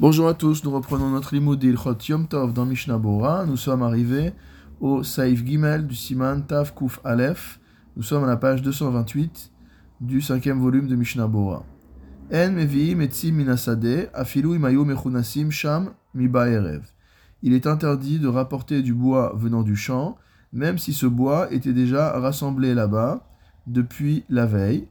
[0.00, 3.44] Bonjour à tous, nous reprenons notre limoud Ilchot Yom Tov dans Mishnah Bora.
[3.44, 4.32] Nous sommes arrivés
[4.80, 7.60] au Saïf Gimel du Siman Tav Kuf Aleph.
[7.98, 9.52] Nous sommes à la page 228
[10.00, 11.66] du cinquième volume de Mishnah Bora.
[12.32, 16.80] En meviim etzim minasade afilu imayu mechunasim sham erev.
[17.42, 20.16] Il est interdit de rapporter du bois venant du champ,
[20.54, 23.28] même si ce bois était déjà rassemblé là-bas
[23.66, 24.88] depuis la veille.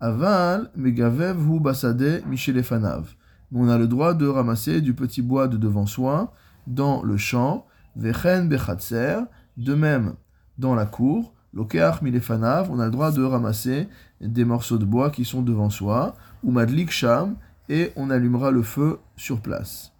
[0.00, 3.14] Aval megavev hu basade michelefanav
[3.52, 6.32] on a le droit de ramasser du petit bois de devant soi
[6.66, 9.20] dans le champ, vechen bechatser,
[9.56, 10.14] de même
[10.58, 13.88] dans la cour, lokeach milefanav, on a le droit de ramasser
[14.20, 17.36] des morceaux de bois qui sont devant soi, ou madlik sham,
[17.68, 19.92] et on allumera le feu sur place.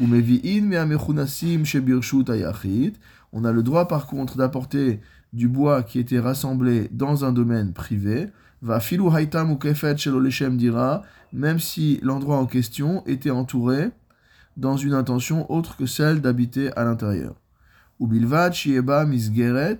[0.00, 0.12] On
[3.44, 5.00] a le droit par contre d'apporter
[5.32, 8.28] du bois qui était rassemblé dans un domaine privé,
[8.62, 9.96] va filu haitam ou kefet
[10.52, 11.02] dira,
[11.32, 13.90] même si l'endroit en question était entouré
[14.56, 17.34] dans une intention autre que celle d'habiter à l'intérieur.
[17.98, 19.78] Ou bilvad shieba misgeret,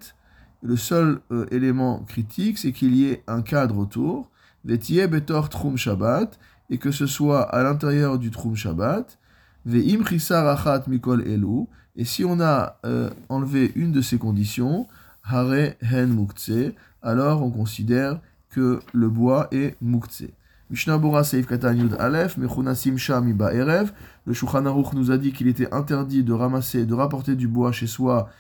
[0.63, 4.31] le seul euh, élément critique, c'est qu'il y ait un cadre autour,
[4.65, 6.39] vetie betor trum shabbat,
[6.71, 9.19] et que ce soit à l'intérieur du trum shabbat,
[9.67, 14.89] ve'im achat mikol elu, et si on a euh, enlevé une de ces conditions,
[15.25, 18.21] hare hen mukse, alors on considère
[18.53, 20.25] que le bois est muktse.
[20.71, 23.93] Mishnah Seif Katan Yud Erev.
[24.25, 24.63] Le Shulchan
[24.95, 28.31] nous a dit qu'il était interdit de ramasser, de rapporter du bois chez soi,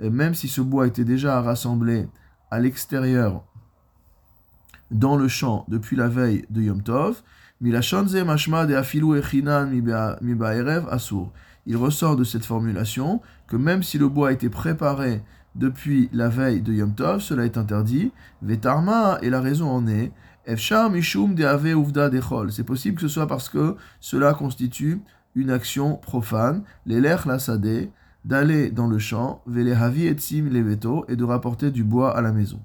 [0.00, 2.08] euh, même si ce bois était déjà rassemblé
[2.50, 3.44] à l'extérieur
[4.90, 7.22] dans le champ depuis la veille de Yom Tov.
[10.52, 10.86] Erev.
[11.64, 15.22] Il ressort de cette formulation que même si le bois a été préparé
[15.54, 18.12] depuis la veille de Yom Tov, cela est interdit.
[18.42, 20.12] Vetarma, et la raison en est.
[20.46, 20.66] C'est
[22.64, 25.00] possible que ce soit parce que cela constitue
[25.34, 27.90] une action profane, l'Elech Lasade,
[28.24, 32.60] d'aller dans le champ, Velehavi Etzim Leveto, et de rapporter du bois à la maison.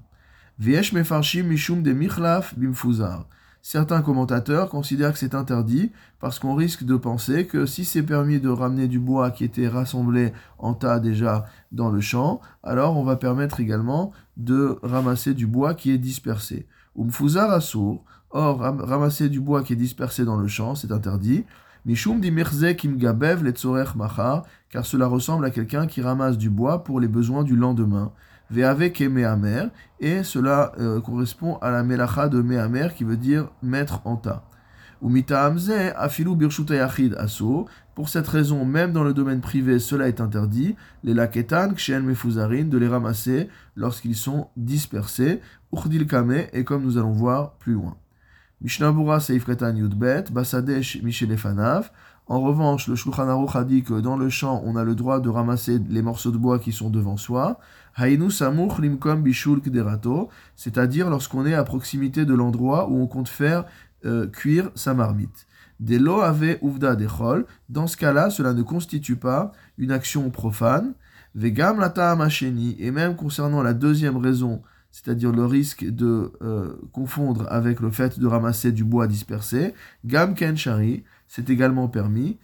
[0.58, 3.26] Viesh Mefarshim Mishum de Michlaf Bimfuzar.
[3.70, 8.40] Certains commentateurs considèrent que c'est interdit parce qu'on risque de penser que si c'est permis
[8.40, 13.04] de ramener du bois qui était rassemblé en tas déjà dans le champ, alors on
[13.04, 16.66] va permettre également de ramasser du bois qui est dispersé.
[16.98, 21.44] Umfuzar assour, or ramasser du bois qui est dispersé dans le champ, c'est interdit.
[21.84, 22.32] Mishum di
[22.74, 23.44] kim gabev
[23.96, 28.12] machar, car cela ressemble à quelqu'un qui ramasse du bois pour les besoins du lendemain.
[28.50, 29.70] Me'amer,
[30.00, 34.44] et cela euh, correspond à la melacha de me'amer qui veut dire mettre en tas.
[35.96, 36.32] Afilu
[37.16, 37.66] aso.
[37.94, 40.76] Pour cette raison, même dans le domaine privé, cela est interdit.
[41.04, 45.40] Les laketan, kshen mefuzarin, de les ramasser lorsqu'ils sont dispersés.
[45.72, 47.96] Uchdil kame, et comme nous allons voir plus loin.
[48.60, 51.90] Mishnabura seif ketan yudbet, basadesh mishelefanav.
[52.26, 55.18] En revanche, le Shulchan Aruch a dit que dans le champ, on a le droit
[55.18, 57.58] de ramasser les morceaux de bois qui sont devant soi.
[60.56, 63.64] C'est-à-dire lorsqu'on est à proximité de l'endroit où on compte faire
[64.06, 65.46] euh, cuire sa marmite.
[65.80, 70.94] Des lo avait uvda dechol, dans ce cas-là, cela ne constitue pas une action profane.
[71.34, 77.46] Vegam lata amasheni, et même concernant la deuxième raison, c'est-à-dire le risque de euh, confondre
[77.50, 82.38] avec le fait de ramasser du bois dispersé, gam ken shari, c'est également permis.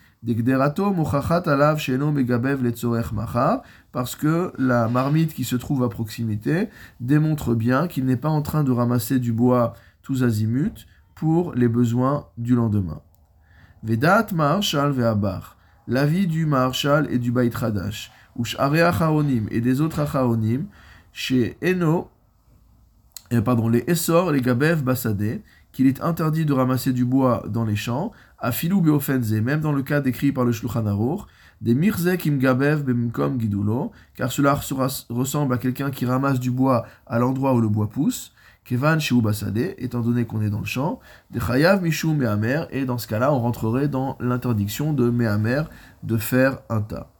[3.92, 6.68] Parce que la marmite qui se trouve à proximité
[7.00, 11.68] démontre bien qu'il n'est pas en train de ramasser du bois tous azimuts pour les
[11.68, 13.00] besoins du lendemain.
[13.82, 15.56] Vedat Marshal Ve'abar.
[15.86, 18.10] L'avis du Marshal et du Bait Hadash.
[18.38, 18.56] Ush
[19.50, 20.66] et des autres Achaonim.
[21.12, 22.10] Chez Eno,
[23.30, 25.40] et pardon, les Essor, les Gabev Basade,
[25.74, 29.72] qu'il est interdit de ramasser du bois dans les champs, à filou beofenze, même dans
[29.72, 31.22] le cas décrit par le Shulchan Aruch,
[31.60, 34.58] des mirzek im gabev bemkom gidulo, car cela
[35.10, 38.32] ressemble à quelqu'un qui ramasse du bois à l'endroit où le bois pousse,
[38.64, 42.98] kevan basade, étant donné qu'on est dans le champ, des chayav mishu mehamer, et dans
[42.98, 45.64] ce cas-là, on rentrerait dans l'interdiction de mehamer
[46.02, 47.10] de faire un tas.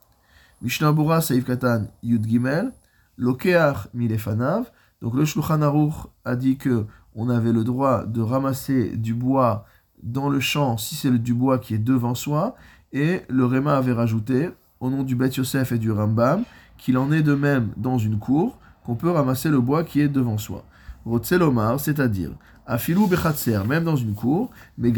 [0.62, 2.73] Mishnah Bura Saïf Katan Yud Gimel,
[3.19, 4.71] Lokeach Milefanav,
[5.05, 5.93] donc le Shulchan Aruch
[6.25, 9.67] a dit que on avait le droit de ramasser du bois
[10.03, 12.56] dans le champ si c'est du bois qui est devant soi,
[12.95, 14.49] et le Réma avait rajouté,
[14.81, 16.45] au nom du Beth Yosef et du Rambam,
[16.79, 20.09] qu'il en est de même dans une cour, qu'on peut ramasser le bois qui est
[20.09, 20.65] devant soi.
[21.05, 22.31] Rotzelomar, c'est-à-dire,
[22.67, 24.91] Afilou Bechatser, même dans une cour, mais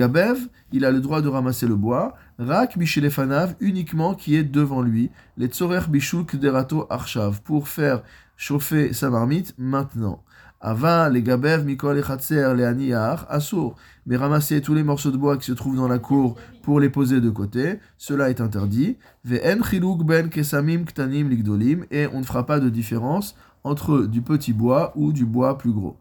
[0.72, 5.10] il a le droit de ramasser le bois, Rak Michelefanav, uniquement qui est devant lui,
[5.36, 8.02] les Tzorer Bishul Kderato Arshav, pour faire
[8.36, 10.22] chauffer sa marmite maintenant.
[10.60, 13.76] Ava, les gabev, mikol echatser, les aniyar, assour.
[14.06, 16.88] Mais ramasser tous les morceaux de bois qui se trouvent dans la cour pour les
[16.88, 18.96] poser de côté, cela est interdit.
[19.24, 24.22] Ve'en chiluk ben kesamim ktanim ligdolim, et on ne fera pas de différence entre du
[24.22, 25.96] petit bois ou du bois plus gros.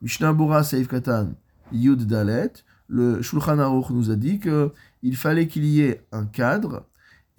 [0.00, 1.34] Mishnah Bora Seif Katan
[1.72, 2.52] Yud Dalet,
[2.88, 6.84] le Shulchan Aruch nous a dit qu'il fallait qu'il y ait un cadre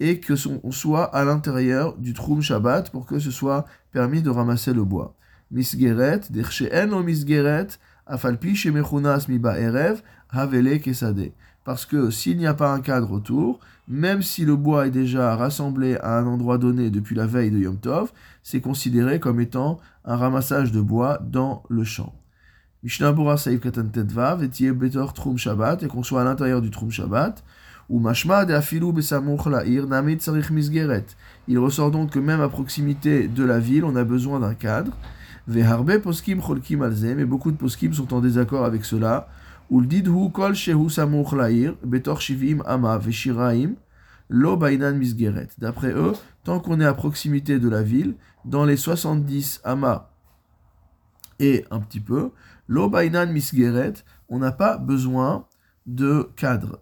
[0.00, 4.30] et que on soit à l'intérieur du Troum Shabbat pour que ce soit permis de
[4.30, 5.14] ramasser le bois.
[5.50, 10.00] Misgeret, dersheen o misgeret, afalpi shemechunas miba erev,
[10.30, 11.32] havele kesade.
[11.64, 15.36] Parce que s'il n'y a pas un cadre autour, même si le bois est déjà
[15.36, 18.12] rassemblé à un endroit donné depuis la veille de Yom Tov,
[18.42, 22.14] c'est considéré comme étant un ramassage de bois dans le champ.
[22.82, 26.70] Mishnah Bora Saïf Katan Tedvav, et Betor Trum Shabbat, et qu'on soit à l'intérieur du
[26.70, 27.44] Trum Shabbat,
[27.90, 28.00] ou
[29.50, 30.18] La'ir, Namit.
[31.48, 34.92] Il ressort donc que même à proximité de la ville, on a besoin d'un cadre.
[35.48, 39.28] Veharbe poskim cholkim alzem, et beaucoup de poskim sont en désaccord avec cela.
[39.70, 43.74] Uldidhu kol shehu samuch la'ir, betor shivim ama veshiraim,
[44.28, 45.48] lo bainan misgeret.
[45.58, 46.12] D'après eux,
[46.44, 48.14] tant qu'on est à proximité de la ville,
[48.44, 50.10] dans les 70 amas
[51.40, 52.30] et un petit peu,
[52.68, 53.94] lo bainan misgeret,
[54.28, 55.46] on n'a pas besoin
[55.86, 56.78] de cadre.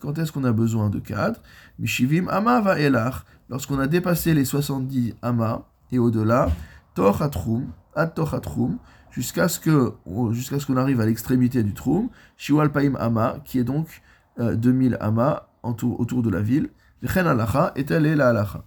[0.00, 1.40] Quand est-ce qu'on a besoin de cadre?
[1.78, 2.76] Mishivim ama va
[3.48, 6.50] lorsqu'on a dépassé les 70 amas et au-delà,
[6.94, 8.12] Tochatrum, ad
[9.10, 9.92] jusqu'à ce que
[10.32, 14.02] jusqu'à ce qu'on arrive à l'extrémité du Trum, Shiwal Paim Ama, qui est donc
[14.38, 16.70] 2000 euh, Ama autour de la ville,
[17.02, 18.64] Vechen Alacha, et telle est la Alacha.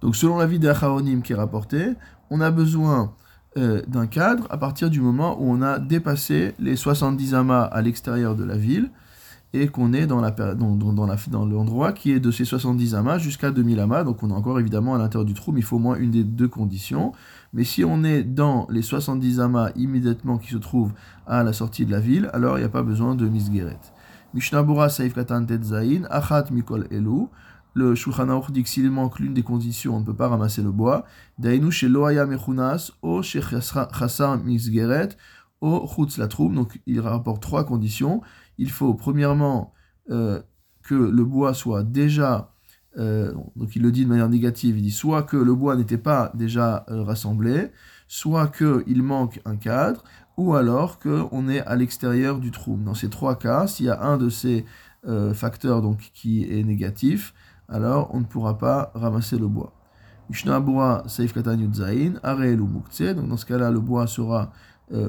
[0.00, 1.94] Donc selon la vie d'Acharonim qui est rapportée,
[2.30, 3.14] on a besoin
[3.58, 7.82] euh, d'un cadre à partir du moment où on a dépassé les 70 amas à
[7.82, 8.90] l'extérieur de la ville,
[9.54, 13.18] et qu'on est dans, la, dans, dans, dans l'endroit qui est de ces 70 amas
[13.18, 14.04] jusqu'à 2000 amas.
[14.04, 16.10] Donc on est encore évidemment à l'intérieur du trou, mais il faut au moins une
[16.10, 17.12] des deux conditions.
[17.52, 20.92] Mais si on est dans les 70 amas immédiatement qui se trouvent
[21.26, 23.78] à la sortie de la ville, alors il n'y a pas besoin de misgeret.
[24.32, 27.28] Mishnabura Saif Katan Tetzain, Achat Mikol Elu.
[27.74, 30.72] Le Shulchan dit que s'il manque l'une des conditions, on ne peut pas ramasser le
[30.72, 31.04] bois.
[31.38, 33.40] Dainu chez Loaya Mechunas, O chez
[34.44, 35.08] Misgeret,
[35.60, 36.54] O Chutz Latroum.
[36.54, 38.20] Donc il rapporte trois conditions
[38.58, 39.72] il faut premièrement
[40.10, 40.40] euh,
[40.82, 42.54] que le bois soit déjà,
[42.98, 45.98] euh, donc il le dit de manière négative, il dit soit que le bois n'était
[45.98, 47.72] pas déjà euh, rassemblé,
[48.08, 50.04] soit qu'il manque un cadre,
[50.36, 52.76] ou alors qu'on est à l'extérieur du trou.
[52.76, 54.64] Dans ces trois cas, s'il y a un de ces
[55.34, 57.34] facteurs donc, qui est négatif,
[57.72, 59.72] alors on ne pourra pas ramasser le bois.
[60.30, 60.62] Mishnah
[61.08, 61.58] Saif Katan
[62.22, 64.52] Arel ou donc dans ce cas-là, le bois sera
[64.92, 65.08] euh,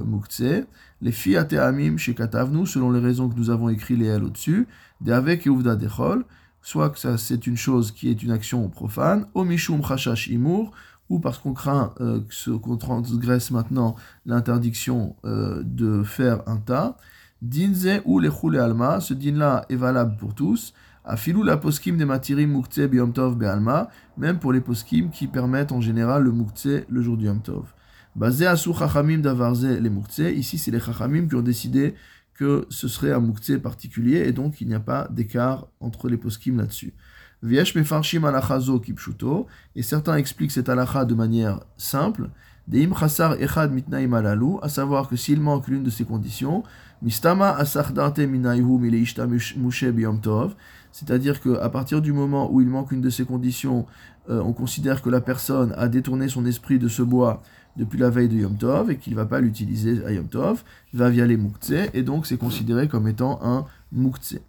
[1.01, 4.67] les filles amim chez Katavnu, selon les raisons que nous avons écrit les L au-dessus,
[5.01, 6.25] des avec et ouvda dechol,
[6.61, 10.71] soit que ça c'est une chose qui est une action profane, omishum chashash imur,
[11.09, 12.21] ou parce qu'on craint euh,
[12.61, 13.95] qu'on transgresse maintenant
[14.25, 16.97] l'interdiction euh, de faire un tas,
[17.41, 20.73] dinze ou les alma, ce din-là est valable pour tous,
[21.05, 25.71] afilou la poskim des matirim mukhtse biyom tov be'alma, même pour les poskim qui permettent
[25.71, 27.73] en général le mukhtse le jour du yom tov.
[28.15, 31.95] Basé à Chachamim d'Avarze les Moukhtse, ici c'est les Chachamim qui ont décidé
[32.35, 36.17] que ce serait un Moukhtse particulier et donc il n'y a pas d'écart entre les
[36.17, 36.93] poskim là-dessus.
[37.41, 42.29] Viesh mefarshim alachazo kipshuto, et certains expliquent cette alacha de manière simple.
[42.67, 46.63] Deim chasar echad mitnaim alalu, à savoir que s'il manque l'une de ces conditions,
[47.01, 50.55] mistama asardate minaihu mileishta mushe biyom tov,
[50.93, 53.85] c'est-à-dire qu'à partir du moment où il manque une de ces conditions,
[54.29, 57.41] euh, on considère que la personne a détourné son esprit de ce bois
[57.75, 60.63] depuis la veille de Yom Tov et qu'il ne va pas l'utiliser à Yom Tov,
[60.93, 61.39] il va via les
[61.93, 64.39] et donc c'est considéré comme étant un Moukhtse.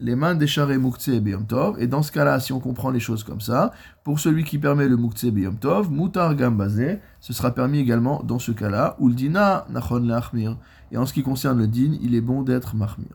[0.00, 3.00] Les mains décharées Moukhtse et Yom Tov, et dans ce cas-là, si on comprend les
[3.00, 3.72] choses comme ça,
[4.04, 8.22] pour celui qui permet le Moukhtse et Yom Tov, Moutar Gambazé, ce sera permis également
[8.22, 10.56] dans ce cas-là, ou le Dina Nachon Lachmir.
[10.92, 13.08] Et en ce qui concerne le Din, il est bon d'être Mahmir.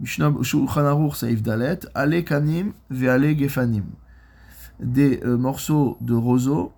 [0.00, 3.84] Mishnah Shulchan Saif Dalet, Ale Kanim Gefanim.
[4.80, 6.72] Des euh, morceaux de roseau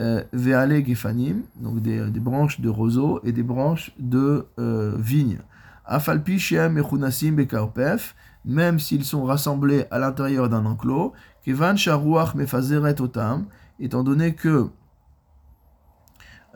[0.00, 5.38] euh, veale gefanim, donc des, branches de roseau et des branches de euh, vigne.
[5.86, 8.14] Afalpi shem mechunasim bekarpef,
[8.44, 11.12] même s'ils sont rassemblés à l'intérieur d'un enclos,
[11.44, 13.46] kevan sharuach mefazeret otam,
[13.78, 14.68] étant donné que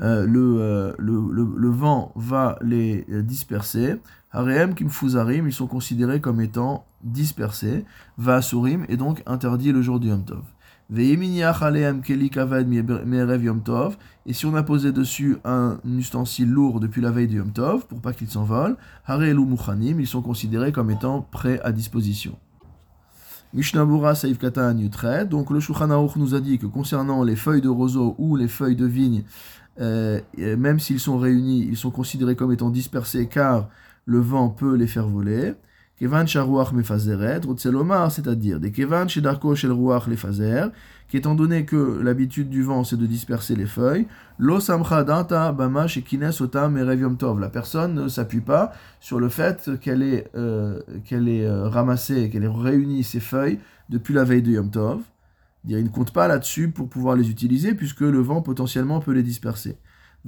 [0.01, 4.01] euh, le, le, vent va les disperser.
[4.31, 7.85] Hareem kimfuzarim, ils sont considérés comme étant dispersés.
[8.17, 8.41] Va
[8.89, 10.25] et donc interdit le jour du Yom.
[10.91, 11.19] Et
[14.33, 18.01] si on a posé dessus un ustensile lourd depuis la veille du Yom Tov, pour
[18.01, 18.77] pas qu'il s'envole,
[19.09, 22.39] ils sont considérés comme étant prêts à disposition.
[23.53, 24.77] Mishnabura Saïf Katan.
[25.29, 28.77] Donc le Shulchan nous a dit que concernant les feuilles de roseau ou les feuilles
[28.77, 29.25] de vigne,
[29.81, 33.69] euh, même s'ils sont réunis, ils sont considérés comme étant dispersés car
[34.07, 35.55] le vent peut les faire voler.
[35.99, 37.41] Kevan sharuach mefazeret,
[38.11, 40.71] c'est-à-dire des kevan shedarko shel ruach lefazer,
[41.09, 44.07] qu'étant donné que l'habitude du vent c'est de disperser les feuilles,
[44.39, 45.87] lo danta bama
[47.19, 47.41] tov.
[47.41, 52.31] La personne ne s'appuie pas sur le fait qu'elle ait, euh, qu'elle ait euh, ramassé,
[52.31, 55.01] qu'elle ait réuni ses feuilles depuis la veille de Yom Tov.
[55.67, 59.25] Il ne compte pas là-dessus pour pouvoir les utiliser puisque le vent potentiellement peut les
[59.25, 59.77] disperser.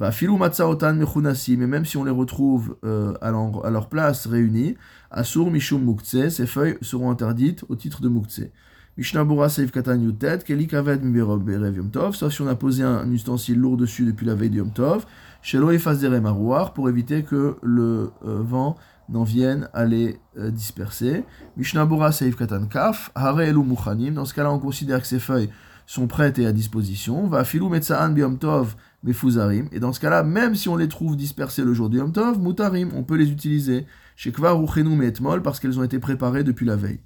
[0.01, 4.77] Va filou matzaotan mechunasi, mais même si on les retrouve euh, à, leur, place réunis,
[5.11, 8.51] asur mishum muktzeh, ces feuilles seront interdites au titre de muktzeh.
[8.97, 13.13] Mishnabura seif katan yutet, keli kaved berev yom tov, sauf si on a posé un,
[13.13, 15.05] ustensile lourd dessus depuis la veille de yom tov,
[15.43, 18.77] shelo efazere marouar, pour éviter que le euh, vent
[19.11, 21.25] n'en vienne à les euh, disperser.
[21.59, 25.51] Mishnabura seif katan kaf, hare elu muchanim, dans ce cas-là on considère que ces feuilles
[25.87, 27.27] sont prêtes et à disposition.
[27.27, 28.77] Va filou metzaan biom tov,
[29.07, 32.39] Et dans ce cas-là, même si on les trouve dispersés le jour du Yom Tov,
[32.39, 33.87] Mutarim, on peut les utiliser.
[34.15, 37.01] Chez Kvar Etmol, parce qu'elles ont été préparées depuis la veille.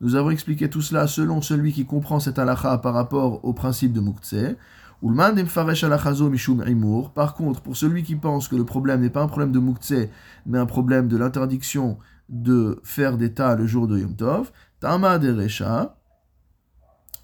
[0.00, 3.94] Nous avons expliqué tout cela selon celui qui comprend cette halakha par rapport au principe
[3.94, 4.34] de Muktse.
[7.14, 9.94] Par contre, pour celui qui pense que le problème n'est pas un problème de Muktse,
[10.44, 11.96] mais un problème de l'interdiction
[12.28, 15.96] de faire des tas le jour de Yom Tov, Tama de Recha,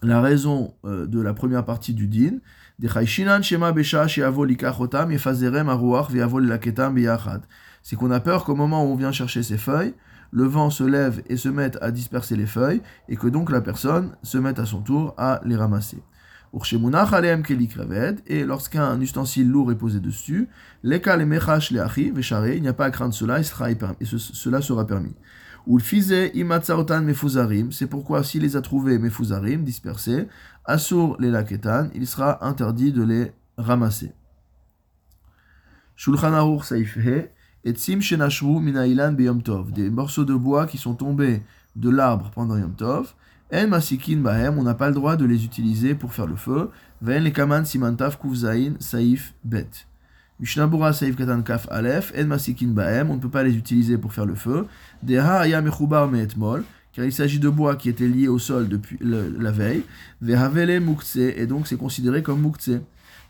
[0.02, 2.38] la raison euh, de la première partie du din,
[7.82, 9.94] c'est qu'on a peur qu'au moment où on vient chercher ses feuilles,
[10.32, 13.60] le vent se lève et se mette à disperser les feuilles, et que donc la
[13.60, 16.02] personne se mette à son tour à les ramasser.
[18.26, 20.48] Et lorsqu'un ustensile lourd est posé dessus,
[20.84, 25.14] il n'y a pas à craindre cela, et cela sera permis.
[25.66, 30.28] Ou le mefuzarim, c'est pourquoi s'il les a trouvés mefuzarim, dispersés,
[30.64, 34.12] asur les laketan, il sera interdit de les ramasser.
[35.96, 37.30] Shulchan Aruch Saifhe,
[37.64, 39.42] et sim shenashvu minailan beyom
[39.73, 41.42] des morceaux de bois qui sont tombés
[41.75, 43.14] de l'arbre pendant Yom Tov,
[43.52, 46.70] en masikin bahem, on n'a pas le droit de les utiliser pour faire le feu,
[47.00, 49.87] ven les kaman simantav kuvzain saif bet.
[50.38, 54.12] Mishnabura Saif Katan Kaf Aleph, En Masikin Baem, on ne peut pas les utiliser pour
[54.12, 54.66] faire le feu.
[55.02, 55.46] Deha
[56.10, 56.62] Meetmol,
[56.92, 59.82] car il s'agit de bois qui étaient liés au sol depuis la veille.
[60.20, 62.70] Vehavele Mukse, et donc c'est considéré comme Mukse.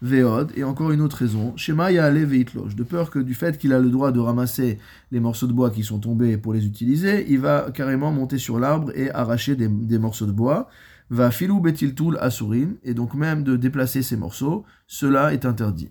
[0.02, 3.72] Veod, et encore une autre raison, Shema Yaale Veitlosh, de peur que du fait qu'il
[3.72, 4.78] a le droit de ramasser
[5.10, 8.58] les morceaux de bois qui sont tombés pour les utiliser, il va carrément monter sur
[8.58, 10.68] l'arbre et arracher des, des morceaux de bois.
[11.08, 15.90] Va filou betiltul asurin, et donc même de déplacer ces morceaux, cela est interdit.